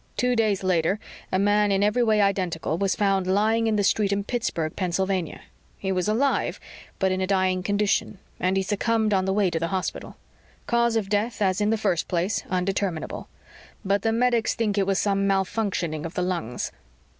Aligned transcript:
Two 0.17 0.35
days 0.35 0.63
later, 0.63 0.99
a 1.31 1.37
man, 1.37 1.71
in 1.71 1.83
every 1.83 2.01
way 2.01 2.21
identical, 2.21 2.75
was 2.75 2.95
found 2.95 3.27
lying 3.27 3.67
in 3.67 3.75
the 3.75 3.83
street 3.83 4.11
in 4.11 4.23
Pittsburgh, 4.23 4.75
Pennsylvania. 4.75 5.41
He 5.77 5.91
was 5.91 6.07
alive, 6.07 6.59
but 6.97 7.11
in 7.11 7.21
a 7.21 7.27
dying 7.27 7.61
condition, 7.61 8.17
and 8.39 8.57
he 8.57 8.63
succumbed 8.63 9.13
on 9.13 9.25
the 9.25 9.31
way 9.31 9.51
to 9.51 9.59
the 9.59 9.67
hospital. 9.67 10.15
Cause 10.65 10.95
of 10.95 11.07
death, 11.07 11.39
as 11.39 11.61
in 11.61 11.69
the 11.69 11.77
first 11.77 12.07
place, 12.07 12.41
undeterminable. 12.49 13.27
But 13.85 14.01
the 14.01 14.11
medics 14.11 14.55
think 14.55 14.75
it 14.75 14.87
was 14.87 14.97
some 14.97 15.27
malfunctioning 15.27 16.03
of 16.03 16.15
the 16.15 16.23
lungs. 16.23 16.71